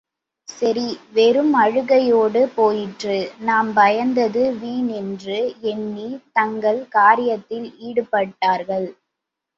[0.49, 3.17] சரி, வெறும் அழுகையோடு போயிற்று
[3.41, 5.37] நாம் பயந்தது வீண் என்று
[5.73, 8.89] எண்ணித் தங்கள் காரியத்தில் ஈடுபட்டார்கள்.